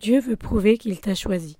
Dieu 0.00 0.20
veut 0.20 0.36
prouver 0.36 0.78
qu'il 0.78 1.00
t'a 1.00 1.16
choisi. 1.16 1.58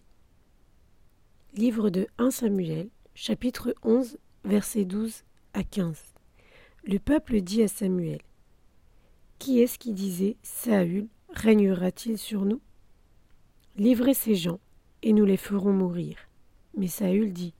Livre 1.54 1.90
de 1.90 2.06
1 2.18 2.30
Samuel, 2.30 2.88
chapitre 3.16 3.74
11, 3.82 4.16
versets 4.44 4.84
12 4.84 5.24
à 5.54 5.64
15. 5.64 6.00
Le 6.84 7.00
peuple 7.00 7.40
dit 7.40 7.64
à 7.64 7.68
Samuel 7.68 8.20
Qui 9.40 9.58
est-ce 9.60 9.76
qui 9.76 9.92
disait 9.92 10.36
Saül 10.44 11.08
régnera-t-il 11.30 12.16
sur 12.16 12.44
nous? 12.44 12.60
Livrez 13.76 14.14
ces 14.14 14.36
gens, 14.36 14.60
et 15.02 15.12
nous 15.12 15.24
les 15.24 15.36
ferons 15.36 15.72
mourir. 15.72 16.16
Mais 16.76 16.86
Saül 16.86 17.32
dit 17.32 17.54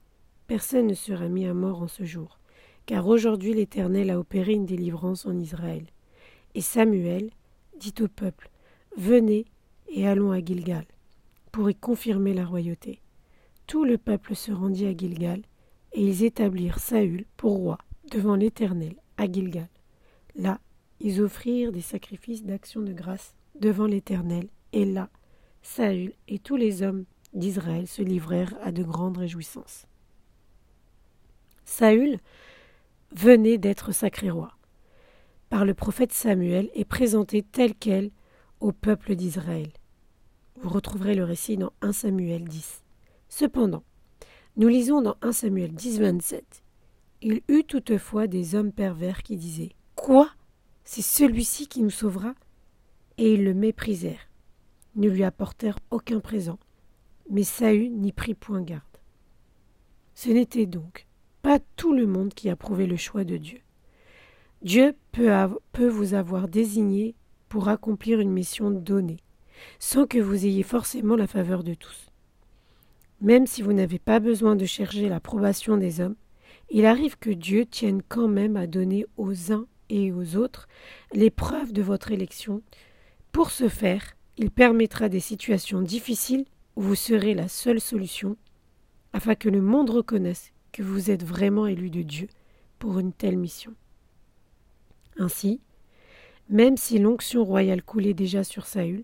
Personne 0.46 0.86
ne 0.86 0.94
sera 0.94 1.26
mis 1.26 1.46
à 1.46 1.54
mort 1.54 1.82
en 1.82 1.88
ce 1.88 2.04
jour, 2.04 2.38
car 2.86 3.08
aujourd'hui 3.08 3.52
l'Éternel 3.52 4.10
a 4.10 4.18
opéré 4.20 4.52
une 4.52 4.66
délivrance 4.66 5.26
en 5.26 5.36
Israël. 5.36 5.86
Et 6.54 6.60
Samuel 6.60 7.30
dit 7.80 7.94
au 8.00 8.06
peuple 8.06 8.48
Venez 8.96 9.44
et 9.90 10.06
allons 10.06 10.32
à 10.32 10.40
Gilgal, 10.40 10.84
pour 11.52 11.70
y 11.70 11.74
confirmer 11.74 12.34
la 12.34 12.44
royauté. 12.44 13.00
Tout 13.66 13.84
le 13.84 13.98
peuple 13.98 14.34
se 14.34 14.52
rendit 14.52 14.86
à 14.86 14.96
Gilgal, 14.96 15.42
et 15.92 16.02
ils 16.02 16.24
établirent 16.24 16.78
Saül 16.78 17.24
pour 17.36 17.52
roi 17.52 17.78
devant 18.10 18.34
l'Éternel 18.34 18.94
à 19.16 19.30
Gilgal. 19.30 19.68
Là, 20.34 20.60
ils 21.00 21.20
offrirent 21.20 21.72
des 21.72 21.80
sacrifices 21.80 22.44
d'action 22.44 22.82
de 22.82 22.92
grâce 22.92 23.34
devant 23.58 23.86
l'Éternel, 23.86 24.48
et 24.72 24.84
là, 24.84 25.08
Saül 25.62 26.12
et 26.28 26.38
tous 26.38 26.56
les 26.56 26.82
hommes 26.82 27.04
d'Israël 27.34 27.86
se 27.86 28.02
livrèrent 28.02 28.56
à 28.62 28.72
de 28.72 28.82
grandes 28.82 29.18
réjouissances. 29.18 29.86
Saül 31.64 32.18
venait 33.12 33.58
d'être 33.58 33.92
sacré 33.92 34.30
roi 34.30 34.52
par 35.50 35.64
le 35.64 35.74
prophète 35.74 36.12
Samuel 36.12 36.70
et 36.74 36.84
présenté 36.84 37.42
tel 37.42 37.74
quel 37.74 38.10
au 38.60 38.72
peuple 38.72 39.14
d'Israël. 39.14 39.70
Vous 40.60 40.70
retrouverez 40.70 41.14
le 41.14 41.22
récit 41.22 41.56
dans 41.56 41.72
1 41.82 41.92
Samuel 41.92 42.42
10. 42.42 42.82
Cependant, 43.28 43.84
nous 44.56 44.66
lisons 44.66 45.00
dans 45.00 45.16
1 45.22 45.30
Samuel 45.30 45.72
10, 45.72 46.00
27. 46.00 46.64
Il 47.22 47.42
eut 47.46 47.62
toutefois 47.62 48.26
des 48.26 48.56
hommes 48.56 48.72
pervers 48.72 49.22
qui 49.22 49.36
disaient 49.36 49.70
Quoi? 49.94 50.28
C'est 50.82 51.02
celui-ci 51.02 51.68
qui 51.68 51.80
nous 51.80 51.90
sauvera? 51.90 52.34
Et 53.18 53.34
ils 53.34 53.44
le 53.44 53.54
méprisèrent, 53.54 54.28
ne 54.96 55.08
lui 55.08 55.22
apportèrent 55.22 55.78
aucun 55.92 56.18
présent, 56.18 56.58
mais 57.30 57.44
Saül 57.44 57.92
n'y 57.92 58.10
prit 58.10 58.34
point 58.34 58.62
garde. 58.62 58.82
Ce 60.14 60.28
n'était 60.28 60.66
donc 60.66 61.06
pas 61.40 61.60
tout 61.76 61.92
le 61.92 62.06
monde 62.06 62.34
qui 62.34 62.50
approuvait 62.50 62.86
le 62.86 62.96
choix 62.96 63.22
de 63.22 63.36
Dieu. 63.36 63.60
Dieu 64.62 64.96
peut, 65.12 65.30
peut 65.70 65.88
vous 65.88 66.14
avoir 66.14 66.48
désigné 66.48 67.14
pour 67.48 67.68
accomplir 67.68 68.18
une 68.18 68.32
mission 68.32 68.72
donnée, 68.72 69.20
sans 69.78 70.06
que 70.06 70.18
vous 70.18 70.46
ayez 70.46 70.62
forcément 70.62 71.16
la 71.16 71.26
faveur 71.26 71.64
de 71.64 71.74
tous. 71.74 72.06
Même 73.20 73.46
si 73.46 73.62
vous 73.62 73.72
n'avez 73.72 73.98
pas 73.98 74.20
besoin 74.20 74.56
de 74.56 74.64
chercher 74.64 75.08
l'approbation 75.08 75.76
des 75.76 76.00
hommes, 76.00 76.16
il 76.70 76.86
arrive 76.86 77.18
que 77.18 77.30
Dieu 77.30 77.66
tienne 77.66 78.02
quand 78.06 78.28
même 78.28 78.56
à 78.56 78.66
donner 78.66 79.06
aux 79.16 79.52
uns 79.52 79.66
et 79.88 80.12
aux 80.12 80.36
autres 80.36 80.68
les 81.12 81.30
preuves 81.30 81.72
de 81.72 81.82
votre 81.82 82.12
élection. 82.12 82.62
Pour 83.32 83.50
ce 83.50 83.68
faire, 83.68 84.14
il 84.36 84.50
permettra 84.50 85.08
des 85.08 85.20
situations 85.20 85.82
difficiles 85.82 86.44
où 86.76 86.82
vous 86.82 86.94
serez 86.94 87.34
la 87.34 87.48
seule 87.48 87.80
solution, 87.80 88.36
afin 89.12 89.34
que 89.34 89.48
le 89.48 89.60
monde 89.60 89.90
reconnaisse 89.90 90.52
que 90.70 90.82
vous 90.82 91.10
êtes 91.10 91.24
vraiment 91.24 91.66
élu 91.66 91.90
de 91.90 92.02
Dieu 92.02 92.28
pour 92.78 93.00
une 93.00 93.12
telle 93.12 93.36
mission. 93.36 93.74
Ainsi, 95.16 95.60
même 96.48 96.76
si 96.76 96.98
l'onction 96.98 97.44
royale 97.44 97.82
coulait 97.82 98.14
déjà 98.14 98.44
sur 98.44 98.66
Saül, 98.66 99.02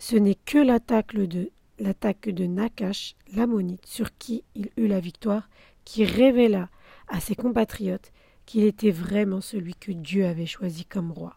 ce 0.00 0.16
n'est 0.16 0.34
que 0.34 0.56
l'attaque 0.56 1.14
de, 1.14 1.50
l'attaque 1.78 2.30
de 2.30 2.46
Nakash, 2.46 3.16
l'ammonite, 3.34 3.84
sur 3.84 4.16
qui 4.16 4.42
il 4.54 4.70
eut 4.78 4.86
la 4.86 4.98
victoire, 4.98 5.50
qui 5.84 6.06
révéla 6.06 6.70
à 7.06 7.20
ses 7.20 7.34
compatriotes 7.34 8.10
qu'il 8.46 8.64
était 8.64 8.90
vraiment 8.90 9.42
celui 9.42 9.74
que 9.74 9.92
Dieu 9.92 10.24
avait 10.24 10.46
choisi 10.46 10.86
comme 10.86 11.12
roi. 11.12 11.36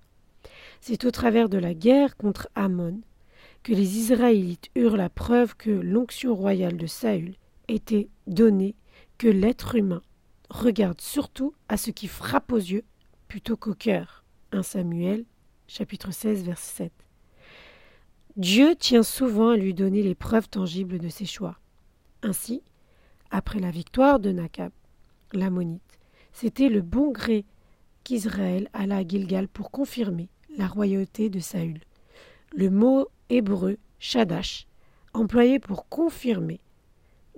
C'est 0.79 1.03
au 1.03 1.11
travers 1.11 1.49
de 1.49 1.57
la 1.57 1.73
guerre 1.73 2.15
contre 2.15 2.47
Ammon 2.55 3.01
que 3.63 3.73
les 3.73 3.97
Israélites 3.97 4.69
eurent 4.75 4.97
la 4.97 5.09
preuve 5.09 5.57
que 5.57 5.69
l'onction 5.69 6.33
royale 6.33 6.77
de 6.77 6.87
Saül 6.87 7.35
était 7.67 8.07
donnée, 8.27 8.75
que 9.17 9.27
l'être 9.27 9.75
humain 9.75 10.01
regarde 10.49 11.01
surtout 11.01 11.53
à 11.67 11.75
ce 11.75 11.91
qui 11.91 12.07
frappe 12.07 12.53
aux 12.53 12.57
yeux 12.57 12.85
plutôt 13.27 13.57
qu'au 13.57 13.75
cœur. 13.75 14.23
1 14.53 14.63
Samuel 14.63 15.25
chapitre 15.67 16.11
16, 16.11 16.43
verset 16.45 16.83
7. 16.85 17.02
Dieu 18.35 18.75
tient 18.75 19.03
souvent 19.03 19.49
à 19.49 19.57
lui 19.57 19.75
donner 19.75 20.01
les 20.01 20.15
preuves 20.15 20.49
tangibles 20.49 20.97
de 20.97 21.07
ses 21.07 21.25
choix. 21.25 21.59
Ainsi, 22.23 22.63
après 23.29 23.59
la 23.59 23.69
victoire 23.69 24.19
de 24.19 24.31
Nakab, 24.31 24.71
l'ammonite, 25.33 25.99
c'était 26.31 26.69
le 26.69 26.81
bon 26.81 27.11
gré 27.11 27.45
qu'Israël 28.03 28.69
alla 28.73 28.97
à 28.97 29.07
Gilgal 29.07 29.47
pour 29.47 29.69
confirmer 29.69 30.29
la 30.57 30.65
royauté 30.65 31.29
de 31.29 31.39
Saül. 31.39 31.81
Le 32.55 32.71
mot 32.71 33.07
hébreu 33.29 33.77
Shadash, 33.99 34.65
employé 35.13 35.59
pour 35.59 35.87
confirmer 35.87 36.59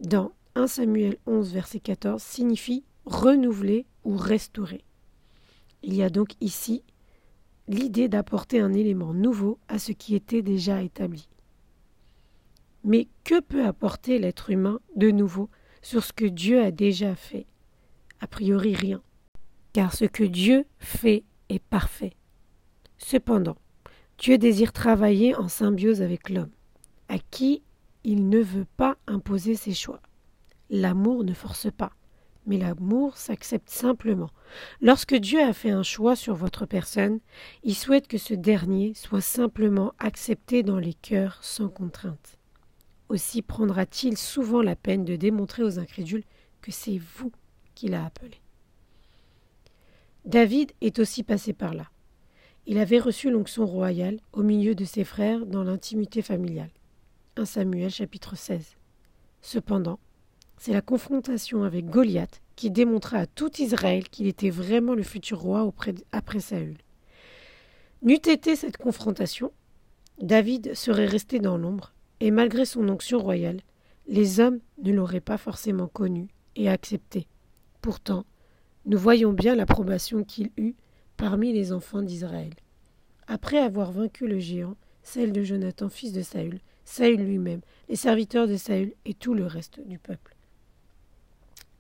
dans 0.02 0.32
1 0.56 0.68
Samuel 0.68 1.18
11, 1.26 1.52
verset 1.54 1.82
14, 1.82 2.22
signifie 2.22 2.86
renouveler 3.06 3.86
ou 4.06 4.16
restaurer. 4.16 4.86
Il 5.84 5.94
y 5.94 6.04
a 6.04 6.10
donc 6.10 6.36
ici 6.40 6.84
l'idée 7.68 8.08
d'apporter 8.08 8.60
un 8.60 8.74
élément 8.74 9.14
nouveau 9.14 9.60
à 9.68 9.80
ce 9.80 9.92
qui 9.92 10.16
était 10.16 10.42
déjà 10.42 10.82
établi. 10.82 11.28
Mais 12.84 13.08
que 13.24 13.40
peut 13.40 13.66
apporter 13.66 14.20
l'être 14.20 14.50
humain 14.50 14.80
de 14.96 15.12
nouveau 15.12 15.50
sur 15.82 16.04
ce 16.04 16.14
que 16.14 16.26
Dieu 16.26 16.62
a 16.62 16.72
déjà 16.72 17.16
fait? 17.16 17.48
A 18.20 18.28
priori 18.28 18.76
rien, 18.76 19.02
car 19.74 19.94
ce 19.94 20.06
que 20.06 20.24
Dieu 20.24 20.66
fait 20.80 21.24
est 21.50 21.60
parfait. 21.60 22.14
Cependant, 22.98 23.58
Dieu 24.18 24.38
désire 24.38 24.72
travailler 24.72 25.36
en 25.36 25.48
symbiose 25.48 26.02
avec 26.02 26.30
l'homme, 26.30 26.52
à 27.10 27.18
qui 27.20 27.62
il 28.04 28.30
ne 28.30 28.40
veut 28.40 28.68
pas 28.78 28.98
imposer 29.08 29.56
ses 29.56 29.74
choix. 29.74 30.02
L'amour 30.70 31.24
ne 31.24 31.34
force 31.34 31.72
pas 31.72 31.92
mais 32.46 32.58
l'amour 32.58 33.18
s'accepte 33.18 33.70
simplement. 33.70 34.30
Lorsque 34.82 35.16
Dieu 35.16 35.42
a 35.42 35.54
fait 35.54 35.72
un 35.72 35.84
choix 35.84 36.16
sur 36.16 36.36
votre 36.36 36.66
personne, 36.66 37.20
il 37.64 37.76
souhaite 37.76 38.08
que 38.08 38.18
ce 38.18 38.34
dernier 38.34 38.94
soit 38.94 39.22
simplement 39.22 39.94
accepté 40.00 40.64
dans 40.64 40.80
les 40.80 40.94
cœurs 40.94 41.40
sans 41.42 41.70
contrainte. 41.70 42.38
Aussi 43.10 43.42
prendra-t-il 43.42 44.18
souvent 44.18 44.62
la 44.62 44.76
peine 44.76 45.06
de 45.06 45.16
démontrer 45.16 45.64
aux 45.64 45.80
incrédules 45.80 46.24
que 46.62 46.72
c'est 46.72 46.98
vous 46.98 47.32
qui 47.76 47.88
l'a 47.88 48.06
appelé. 48.06 48.42
David 50.26 50.72
est 50.82 50.98
aussi 50.98 51.22
passé 51.22 51.54
par 51.54 51.76
là. 51.76 51.90
Il 52.66 52.80
avait 52.80 53.00
reçu 53.00 53.30
l'onction 53.30 53.68
royale 53.68 54.20
au 54.34 54.42
milieu 54.42 54.74
de 54.74 54.86
ses 54.86 55.04
frères 55.04 55.46
dans 55.46 55.64
l'intimité 55.64 56.24
familiale. 56.24 56.72
1 57.38 57.46
Samuel 57.46 57.92
chapitre 57.92 58.36
16. 58.36 58.76
Cependant, 59.42 60.00
c'est 60.58 60.74
la 60.74 60.82
confrontation 60.82 61.64
avec 61.64 61.90
Goliath 61.90 62.42
qui 62.56 62.72
démontra 62.72 63.18
à 63.20 63.26
tout 63.26 63.62
Israël 63.62 64.08
qu'il 64.10 64.28
était 64.28 64.50
vraiment 64.50 64.96
le 64.96 65.04
futur 65.04 65.40
roi 65.40 65.72
après 66.12 66.40
Saül. 66.40 66.78
N'eût 68.02 68.14
été 68.16 68.56
cette 68.56 68.78
confrontation, 68.78 69.52
David 70.22 70.76
serait 70.76 71.06
resté 71.06 71.40
dans 71.40 71.58
l'ombre, 71.58 71.94
et 72.20 72.32
malgré 72.32 72.66
son 72.66 72.88
onction 72.88 73.20
royale, 73.20 73.62
les 74.08 74.40
hommes 74.40 74.60
ne 74.82 74.94
l'auraient 74.94 75.20
pas 75.20 75.38
forcément 75.38 75.88
connu 75.88 76.28
et 76.56 76.70
accepté. 76.70 77.28
Pourtant, 77.82 78.26
nous 78.86 78.98
voyons 78.98 79.34
bien 79.34 79.56
l'approbation 79.56 80.24
qu'il 80.24 80.52
eut 80.58 80.76
parmi 81.18 81.52
les 81.52 81.74
enfants 81.74 82.02
d'Israël. 82.02 82.54
Après 83.28 83.58
avoir 83.58 83.92
vaincu 83.92 84.28
le 84.28 84.40
géant, 84.40 84.78
celle 85.02 85.34
de 85.34 85.44
Jonathan, 85.44 85.90
fils 85.90 86.14
de 86.14 86.22
Saül, 86.22 86.60
Saül 86.84 87.24
lui-même, 87.24 87.62
les 87.90 87.96
serviteurs 87.96 88.48
de 88.48 88.58
Saül 88.58 88.94
et 89.06 89.14
tout 89.14 89.34
le 89.34 89.46
reste 89.46 89.80
du 89.86 89.98
peuple. 89.98 90.35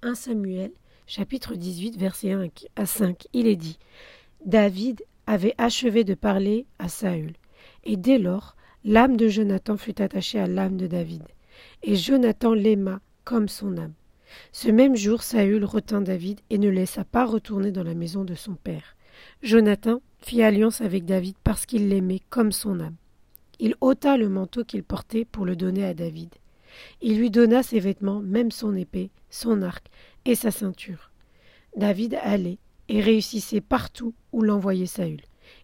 1 0.05 0.13
Samuel, 0.13 0.71
chapitre 1.07 1.55
18, 1.55 1.97
verset 1.97 2.31
1 2.31 2.49
à 2.75 2.85
5, 2.85 3.27
il 3.33 3.47
est 3.47 3.55
dit 3.55 3.79
David 4.45 5.03
avait 5.25 5.55
achevé 5.57 6.03
de 6.03 6.13
parler 6.13 6.67
à 6.77 6.89
Saül, 6.89 7.33
et 7.85 7.97
dès 7.97 8.19
lors, 8.19 8.55
l'âme 8.83 9.17
de 9.17 9.27
Jonathan 9.27 9.77
fut 9.77 9.99
attachée 10.03 10.39
à 10.39 10.45
l'âme 10.45 10.77
de 10.77 10.85
David, 10.85 11.23
et 11.81 11.95
Jonathan 11.95 12.53
l'aima 12.53 13.01
comme 13.23 13.47
son 13.47 13.79
âme. 13.79 13.95
Ce 14.51 14.69
même 14.69 14.95
jour, 14.95 15.23
Saül 15.23 15.65
retint 15.65 16.01
David 16.01 16.39
et 16.51 16.59
ne 16.59 16.69
laissa 16.69 17.03
pas 17.03 17.25
retourner 17.25 17.71
dans 17.71 17.83
la 17.83 17.95
maison 17.95 18.23
de 18.23 18.35
son 18.35 18.53
père. 18.53 18.95
Jonathan 19.41 20.01
fit 20.19 20.43
alliance 20.43 20.81
avec 20.81 21.05
David 21.05 21.35
parce 21.43 21.65
qu'il 21.65 21.89
l'aimait 21.89 22.21
comme 22.29 22.51
son 22.51 22.79
âme. 22.79 22.97
Il 23.59 23.73
ôta 23.81 24.17
le 24.17 24.29
manteau 24.29 24.65
qu'il 24.65 24.83
portait 24.83 25.25
pour 25.25 25.47
le 25.47 25.55
donner 25.55 25.83
à 25.83 25.95
David. 25.95 26.29
Il 27.01 27.19
lui 27.19 27.29
donna 27.29 27.63
ses 27.63 27.79
vêtements, 27.79 28.21
même 28.21 28.51
son 28.51 28.75
épée, 28.75 29.11
son 29.29 29.61
arc 29.61 29.87
et 30.25 30.35
sa 30.35 30.51
ceinture. 30.51 31.11
David 31.75 32.17
allait 32.21 32.59
et 32.87 33.01
réussissait 33.01 33.61
partout 33.61 34.13
où 34.31 34.41
l'envoyait 34.41 34.85
Saül. 34.85 35.21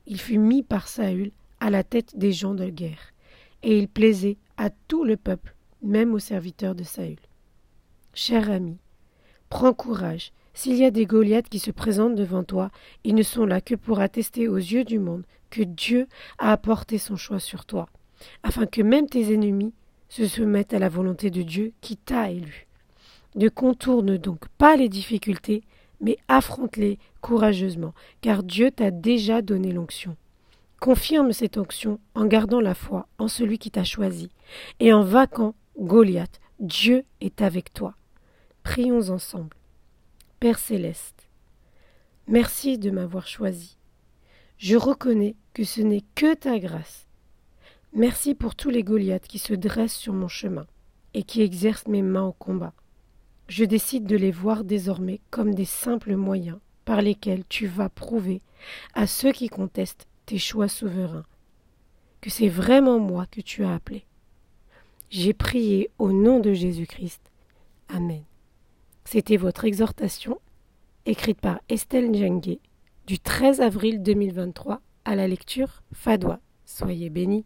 Il 0.08 0.20
fut 0.20 0.38
mis 0.38 0.64
par 0.64 0.88
Saül 0.88 1.32
à 1.60 1.70
la 1.70 1.84
tête 1.84 2.18
des 2.18 2.32
gens 2.32 2.54
de 2.56 2.70
guerre. 2.70 3.14
et 3.64 3.78
il 3.78 3.88
plaisait 3.88 4.38
à 4.58 4.70
tout 4.88 5.04
le 5.04 5.18
peuple, 5.18 5.56
même 5.84 6.14
aux 6.14 6.20
serviteurs 6.20 6.76
de 6.76 6.84
Saül. 6.84 7.20
Cher 8.14 8.50
ami, 8.50 8.78
prends 9.50 9.74
courage. 9.74 10.32
S'il 10.54 10.76
y 10.76 10.84
a 10.84 10.92
des 10.92 11.06
Goliaths 11.06 11.48
qui 11.48 11.60
se 11.60 11.72
présentent 11.72 12.16
devant 12.16 12.44
toi, 12.44 12.72
ils 13.04 13.16
ne 13.16 13.24
sont 13.24 13.46
là 13.46 13.62
que 13.62 13.76
pour 13.76 14.00
attester 14.00 14.48
aux 14.48 14.58
yeux 14.58 14.84
du 14.84 15.00
monde 15.00 15.26
que 15.50 15.62
Dieu 15.62 16.08
a 16.40 16.52
apporté 16.52 16.98
son 16.98 17.16
choix 17.16 17.40
sur 17.40 17.66
toi, 17.66 17.88
afin 18.44 18.66
que 18.66 18.82
même 18.82 19.08
tes 19.08 19.34
ennemis 19.34 19.74
se 20.12 20.28
soumettent 20.28 20.74
à 20.74 20.80
la 20.80 20.90
volonté 20.90 21.32
de 21.32 21.42
Dieu 21.42 21.72
qui 21.80 21.96
t'a 21.96 22.32
élu. 22.32 22.68
Ne 23.36 23.48
contourne 23.48 24.18
donc 24.18 24.50
pas 24.58 24.76
les 24.76 24.90
difficultés, 24.90 25.64
mais 26.02 26.18
affronte-les 26.28 27.00
courageusement, 27.22 27.94
car 28.20 28.44
Dieu 28.44 28.72
t'a 28.72 28.92
déjà 28.92 29.42
donné 29.42 29.72
l'onction. 29.72 30.18
Confirme 30.82 31.32
cette 31.32 31.58
onction 31.58 31.98
en 32.14 32.26
gardant 32.26 32.60
la 32.60 32.76
foi 32.76 33.08
en 33.20 33.30
celui 33.30 33.58
qui 33.58 33.72
t'a 33.72 33.86
choisi, 33.86 34.30
et 34.82 34.92
en 34.92 35.02
vaquant 35.02 35.56
Goliath, 35.80 36.42
Dieu 36.60 37.06
est 37.22 37.42
avec 37.42 37.72
toi. 37.72 37.96
Prions 38.64 39.12
ensemble. 39.12 39.56
Père 40.42 40.60
céleste, 40.60 41.30
merci 42.28 42.78
de 42.78 42.92
m'avoir 42.92 43.28
choisi. 43.28 43.78
Je 44.58 44.76
reconnais 44.76 45.38
que 45.54 45.64
ce 45.64 45.80
n'est 45.80 46.04
que 46.16 46.34
ta 46.34 46.60
grâce. 46.60 47.08
Merci 47.94 48.36
pour 48.36 48.56
tous 48.56 48.70
les 48.70 48.84
Goliaths 48.84 49.28
qui 49.28 49.38
se 49.40 49.54
dressent 49.54 49.98
sur 49.98 50.14
mon 50.14 50.30
chemin 50.30 50.66
et 51.14 51.24
qui 51.24 51.42
exercent 51.42 51.88
mes 51.88 52.02
mains 52.02 52.28
au 52.28 52.32
combat. 52.32 52.74
Je 53.50 53.66
décide 53.66 54.06
de 54.06 54.16
les 54.16 54.32
voir 54.32 54.64
désormais 54.64 55.20
comme 55.30 55.54
des 55.54 55.66
simples 55.66 56.16
moyens 56.16 56.60
par 56.86 57.02
lesquels 57.02 57.44
tu 57.50 57.68
vas 57.68 57.90
prouver 57.90 58.42
à 58.94 59.08
ceux 59.08 59.34
qui 59.34 59.50
contestent 59.50 60.08
tes 60.26 60.38
choix 60.38 60.70
souverains 60.70 61.26
que 62.22 62.30
c'est 62.30 62.48
vraiment 62.48 63.00
moi 63.00 63.26
que 63.26 63.42
tu 63.42 63.64
as 63.66 63.74
appelé. 63.74 64.06
J'ai 65.10 65.34
prié 65.34 65.90
au 65.98 66.14
nom 66.14 66.40
de 66.40 66.54
Jésus-Christ. 66.54 67.22
Amen. 67.90 68.24
C'était 69.04 69.36
votre 69.36 69.66
exhortation, 69.66 70.40
écrite 71.06 71.42
par 71.42 71.60
Estelle 71.68 72.10
Njengue, 72.12 72.60
du 73.08 73.20
13 73.20 73.60
avril 73.60 74.02
2023 74.02 74.82
à 75.04 75.16
la 75.16 75.28
lecture 75.28 75.84
Fadois. 75.92 76.40
Soyez 76.66 77.10
bénis. 77.10 77.44